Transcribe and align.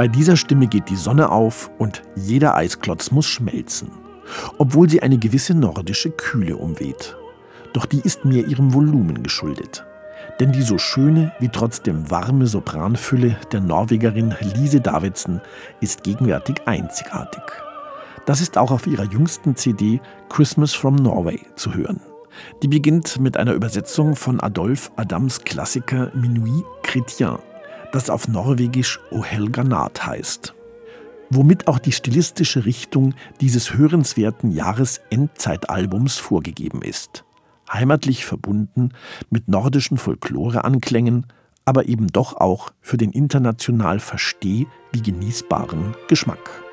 Bei 0.00 0.08
dieser 0.08 0.38
Stimme 0.38 0.66
geht 0.66 0.88
die 0.88 0.96
Sonne 0.96 1.30
auf 1.30 1.70
und 1.76 2.00
jeder 2.16 2.54
Eisklotz 2.54 3.10
muss 3.10 3.26
schmelzen, 3.26 3.90
obwohl 4.56 4.88
sie 4.88 5.02
eine 5.02 5.18
gewisse 5.18 5.52
nordische 5.52 6.08
Kühle 6.10 6.56
umweht. 6.56 7.18
Doch 7.74 7.84
die 7.84 8.00
ist 8.00 8.24
mir 8.24 8.46
ihrem 8.46 8.72
Volumen 8.72 9.22
geschuldet. 9.22 9.84
Denn 10.40 10.52
die 10.52 10.62
so 10.62 10.78
schöne 10.78 11.32
wie 11.38 11.50
trotzdem 11.50 12.10
warme 12.10 12.46
Sopranfülle 12.46 13.36
der 13.52 13.60
Norwegerin 13.60 14.34
Lise 14.54 14.80
Davidsen 14.80 15.42
ist 15.82 16.02
gegenwärtig 16.02 16.62
einzigartig. 16.64 17.42
Das 18.24 18.40
ist 18.40 18.56
auch 18.56 18.70
auf 18.70 18.86
ihrer 18.86 19.04
jüngsten 19.04 19.54
CD 19.54 20.00
Christmas 20.30 20.72
from 20.72 20.94
Norway 20.94 21.40
zu 21.56 21.74
hören. 21.74 22.00
Die 22.62 22.68
beginnt 22.68 23.20
mit 23.20 23.36
einer 23.36 23.52
Übersetzung 23.52 24.16
von 24.16 24.40
Adolf 24.40 24.92
Adams 24.96 25.40
Klassiker 25.44 26.10
Minuit 26.14 26.64
Chrétien, 26.84 27.38
das 27.92 28.10
auf 28.10 28.28
Norwegisch 28.28 29.00
O 29.10 29.24
Helga 29.24 29.64
Naht 29.64 30.06
heißt. 30.06 30.54
Womit 31.30 31.68
auch 31.68 31.78
die 31.78 31.92
stilistische 31.92 32.64
Richtung 32.64 33.14
dieses 33.40 33.74
hörenswerten 33.74 34.50
Jahresendzeitalbums 34.50 36.16
vorgegeben 36.18 36.82
ist 36.82 37.24
heimatlich 37.72 38.24
verbunden 38.24 38.90
mit 39.30 39.48
nordischen 39.48 39.98
Folkloreanklängen, 39.98 41.26
aber 41.64 41.88
eben 41.88 42.08
doch 42.08 42.36
auch 42.36 42.70
für 42.80 42.96
den 42.96 43.12
international 43.12 43.98
versteh- 43.98 44.66
wie 44.92 45.02
genießbaren 45.02 45.94
Geschmack. 46.08 46.69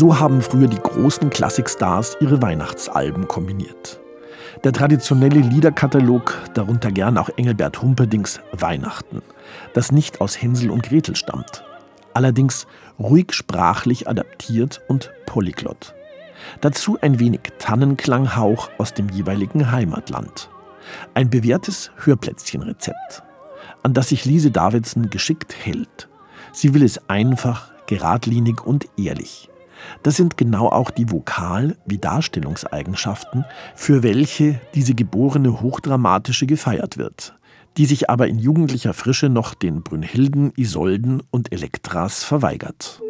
So 0.00 0.18
haben 0.18 0.40
früher 0.40 0.66
die 0.66 0.80
großen 0.80 1.28
Klassikstars 1.28 2.16
ihre 2.22 2.40
Weihnachtsalben 2.40 3.28
kombiniert. 3.28 4.00
Der 4.64 4.72
traditionelle 4.72 5.40
Liederkatalog, 5.40 6.38
darunter 6.54 6.90
gern 6.90 7.18
auch 7.18 7.28
Engelbert 7.36 7.82
Humperdings 7.82 8.40
Weihnachten, 8.52 9.20
das 9.74 9.92
nicht 9.92 10.22
aus 10.22 10.40
Hänsel 10.40 10.70
und 10.70 10.84
Gretel 10.84 11.16
stammt. 11.16 11.64
Allerdings 12.14 12.66
ruhig 12.98 13.34
sprachlich 13.34 14.08
adaptiert 14.08 14.80
und 14.88 15.12
polyglott. 15.26 15.94
Dazu 16.62 16.96
ein 17.02 17.20
wenig 17.20 17.42
Tannenklanghauch 17.58 18.70
aus 18.78 18.94
dem 18.94 19.10
jeweiligen 19.10 19.70
Heimatland. 19.70 20.48
Ein 21.12 21.28
bewährtes 21.28 21.90
Hörplätzchenrezept, 22.02 23.22
an 23.82 23.92
das 23.92 24.08
sich 24.08 24.24
Lise 24.24 24.50
Davidson 24.50 25.10
geschickt 25.10 25.54
hält. 25.62 26.08
Sie 26.54 26.72
will 26.72 26.84
es 26.84 27.10
einfach, 27.10 27.70
geradlinig 27.84 28.64
und 28.64 28.86
ehrlich. 28.96 29.50
Das 30.02 30.16
sind 30.16 30.36
genau 30.36 30.68
auch 30.68 30.90
die 30.90 31.10
Vokal- 31.10 31.76
wie 31.86 31.98
Darstellungseigenschaften, 31.98 33.44
für 33.74 34.02
welche 34.02 34.60
diese 34.74 34.94
geborene 34.94 35.60
Hochdramatische 35.60 36.46
gefeiert 36.46 36.96
wird, 36.96 37.34
die 37.76 37.86
sich 37.86 38.10
aber 38.10 38.28
in 38.28 38.38
jugendlicher 38.38 38.94
Frische 38.94 39.28
noch 39.28 39.54
den 39.54 39.82
Brünnhilden, 39.82 40.52
Isolden 40.56 41.22
und 41.30 41.52
Elektras 41.52 42.24
verweigert. 42.24 43.00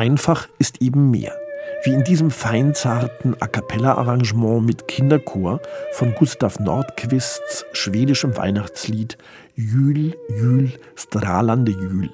Einfach 0.00 0.48
ist 0.58 0.80
eben 0.80 1.10
mehr. 1.10 1.36
Wie 1.84 1.92
in 1.92 2.04
diesem 2.04 2.30
feinzarten 2.30 3.36
A 3.38 3.46
cappella-Arrangement 3.46 4.64
mit 4.64 4.88
Kinderchor 4.88 5.60
von 5.92 6.14
Gustav 6.14 6.58
Nordquists 6.58 7.66
schwedischem 7.74 8.34
Weihnachtslied 8.34 9.18
Jül, 9.56 10.14
Jül, 10.30 10.72
Stralande 10.96 11.72
Jül. 11.72 12.08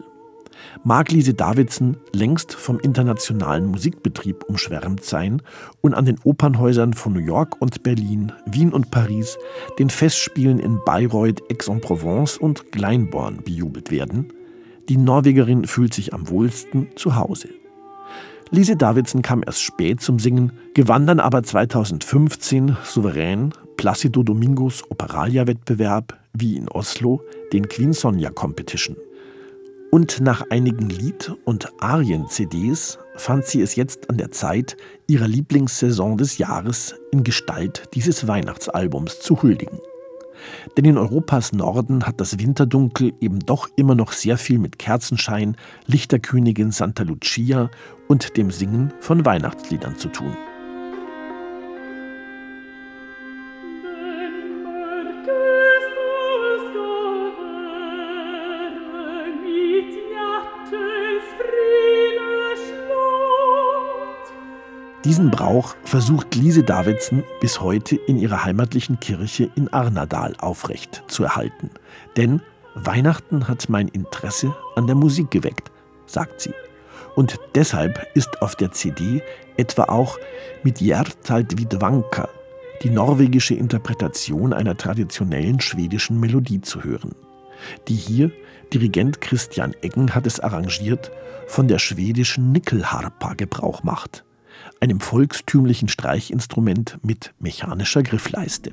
Mag 0.83 1.13
Lise 1.13 1.35
Davidsen 1.35 1.97
längst 2.13 2.55
vom 2.55 2.81
internationalen 2.81 3.67
Musikbetrieb 3.67 4.43
umschwärmt 4.49 5.05
sein 5.05 5.41
und 5.81 5.95
an 5.95 6.07
den 6.07 6.19
Opernhäusern 6.25 6.93
von 6.93 7.13
New 7.13 7.25
York 7.25 7.63
und 7.63 7.85
Berlin, 7.85 8.33
Wien 8.47 8.73
und 8.73 8.91
Paris, 8.91 9.39
den 9.79 9.91
Festspielen 9.91 10.59
in 10.59 10.81
Bayreuth, 10.85 11.41
Aix-en-Provence 11.53 12.37
und 12.37 12.73
Glyndebourne 12.73 13.43
bejubelt 13.43 13.93
werden, 13.93 14.33
die 14.89 14.97
Norwegerin 14.97 15.69
fühlt 15.69 15.95
sich 15.95 16.13
am 16.13 16.29
wohlsten 16.29 16.89
zu 16.97 17.15
Hause. 17.15 17.51
Lise 18.51 18.77
Davidson 18.77 19.23
kam 19.23 19.43
erst 19.45 19.63
spät 19.63 20.01
zum 20.01 20.21
Singen, 20.21 20.53
gewann 20.73 21.07
dann 21.07 21.19
aber 21.19 21.43
2015 21.43 22.77
souverän 22.85 23.53
Placido 23.77 24.23
Domingos 24.23 24.89
Operalia-Wettbewerb 24.89 26.17
wie 26.33 26.57
in 26.57 26.69
Oslo 26.69 27.23
den 27.53 27.69
Queen 27.69 27.93
Sonja 27.93 28.31
Competition. 28.31 28.97
Und 29.91 30.21
nach 30.21 30.45
einigen 30.51 30.89
Lied- 30.89 31.33
und 31.45 31.73
Arien-CDs 31.81 32.99
fand 33.17 33.47
sie 33.47 33.63
es 33.63 33.75
jetzt 33.75 34.11
an 34.11 34.17
der 34.17 34.31
Zeit, 34.31 34.77
ihrer 35.09 35.27
Lieblingssaison 35.27 36.17
des 36.17 36.39
Jahres 36.39 36.95
in 37.11 37.25
Gestalt 37.25 37.85
dieses 37.95 38.29
Weihnachtsalbums 38.29 39.21
zu 39.21 39.43
huldigen. 39.43 39.81
Denn 40.77 40.85
in 40.85 40.99
Europas 40.99 41.53
Norden 41.53 42.07
hat 42.07 42.21
das 42.21 42.39
Winterdunkel 42.39 43.13
eben 43.21 43.41
doch 43.41 43.69
immer 43.77 43.95
noch 43.95 44.13
sehr 44.13 44.39
viel 44.39 44.59
mit 44.59 44.79
Kerzenschein, 44.79 45.57
Lichterkönigin 45.87 46.73
Santa 46.73 47.03
Lucia 47.03 47.71
und 48.09 48.37
dem 48.37 48.51
Singen 48.51 48.93
von 49.01 49.25
Weihnachtsliedern 49.25 49.97
zu 49.99 50.09
tun. 50.09 50.37
Diesen 65.07 65.31
Brauch 65.31 65.77
versucht 65.85 66.35
Lise 66.35 66.65
Davidson 66.65 67.23
bis 67.41 67.61
heute 67.61 67.95
in 67.95 68.19
ihrer 68.19 68.45
heimatlichen 68.45 68.99
Kirche 68.99 69.49
in 69.55 69.73
Arnadal 69.73 70.35
aufrecht 70.39 71.05
zu 71.07 71.23
erhalten. 71.23 71.71
Denn 72.17 72.43
Weihnachten 72.75 73.47
hat 73.47 73.69
mein 73.69 73.87
Interesse 73.87 74.57
an 74.75 74.89
der 74.89 74.97
Musik 74.97 75.31
geweckt, 75.31 75.71
sagt 76.07 76.41
sie. 76.41 76.51
Und 77.15 77.39
deshalb 77.55 78.05
ist 78.15 78.43
auf 78.43 78.57
der 78.57 78.73
CD 78.73 79.23
etwa 79.57 79.85
auch 79.85 80.19
mit 80.65 80.79
Hjertalt 80.79 81.57
Vidvanka 81.57 82.29
die 82.83 82.91
norwegische 82.91 83.55
Interpretation 83.55 84.53
einer 84.53 84.77
traditionellen 84.77 85.61
schwedischen 85.61 86.19
Melodie 86.19 86.63
zu 86.63 86.83
hören. 86.83 87.15
Die 87.87 87.95
hier, 87.95 88.33
Dirigent 88.75 89.21
Christian 89.21 89.73
Eggen 89.83 90.17
hat 90.17 90.27
es 90.27 90.41
arrangiert, 90.41 91.13
von 91.47 91.69
der 91.69 91.79
schwedischen 91.79 92.51
Nickelharpa 92.51 93.35
Gebrauch 93.35 93.85
macht 93.85 94.26
einem 94.81 95.01
volkstümlichen 95.01 95.89
Streichinstrument 95.89 96.99
mit 97.03 97.33
mechanischer 97.39 98.03
Griffleiste. 98.03 98.73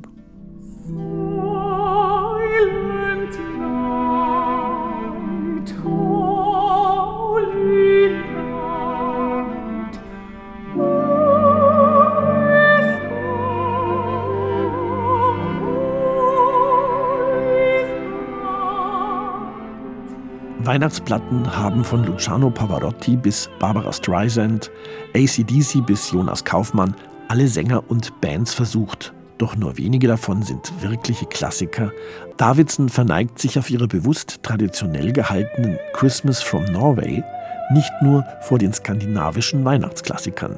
Weihnachtsplatten 20.74 21.56
haben 21.56 21.84
von 21.84 22.04
Luciano 22.04 22.50
Pavarotti 22.50 23.16
bis 23.16 23.48
Barbara 23.60 23.94
Streisand, 23.94 24.72
ACDC 25.16 25.86
bis 25.86 26.10
Jonas 26.10 26.44
Kaufmann 26.44 26.96
alle 27.28 27.48
Sänger 27.48 27.84
und 27.92 28.20
Bands 28.22 28.56
versucht. 28.56 29.14
Doch 29.38 29.56
nur 29.56 29.78
wenige 29.78 30.08
davon 30.08 30.42
sind 30.42 30.74
wirkliche 30.82 31.28
Klassiker. 31.28 31.92
Davidson 32.38 32.90
verneigt 32.90 33.38
sich 33.38 33.60
auf 33.60 33.70
ihre 33.70 33.88
bewusst 33.88 34.42
traditionell 34.42 35.14
gehaltenen 35.14 35.78
Christmas 35.94 36.42
from 36.42 36.64
Norway 36.64 37.24
nicht 37.72 37.92
nur 38.02 38.26
vor 38.42 38.58
den 38.58 38.74
skandinavischen 38.74 39.64
Weihnachtsklassikern. 39.64 40.58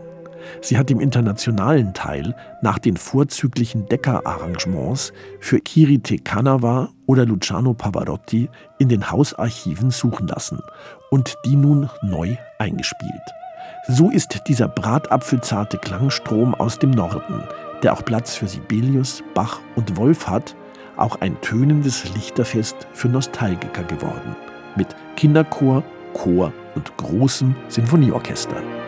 Sie 0.61 0.77
hat 0.77 0.91
im 0.91 0.99
internationalen 0.99 1.93
Teil 1.93 2.35
nach 2.61 2.79
den 2.79 2.97
vorzüglichen 2.97 3.87
Decker-Arrangements 3.87 5.13
für 5.39 5.59
Kirite 5.59 6.17
Kanawa 6.17 6.89
oder 7.05 7.25
Luciano 7.25 7.73
Pavarotti 7.73 8.49
in 8.79 8.89
den 8.89 9.11
Hausarchiven 9.11 9.91
suchen 9.91 10.27
lassen 10.27 10.59
und 11.09 11.35
die 11.45 11.55
nun 11.55 11.89
neu 12.01 12.35
eingespielt. 12.59 13.11
So 13.87 14.09
ist 14.09 14.47
dieser 14.47 14.67
bratapfelzarte 14.67 15.77
Klangstrom 15.77 16.55
aus 16.55 16.79
dem 16.79 16.91
Norden, 16.91 17.43
der 17.83 17.93
auch 17.93 18.03
Platz 18.03 18.35
für 18.35 18.47
Sibelius, 18.47 19.23
Bach 19.33 19.59
und 19.75 19.95
Wolf 19.97 20.27
hat, 20.27 20.55
auch 20.97 21.21
ein 21.21 21.39
tönendes 21.41 22.13
Lichterfest 22.15 22.87
für 22.93 23.09
Nostalgiker 23.09 23.83
geworden. 23.83 24.35
Mit 24.75 24.87
Kinderchor, 25.15 25.83
Chor 26.13 26.51
und 26.75 26.95
großem 26.97 27.55
Sinfonieorchester. 27.67 28.84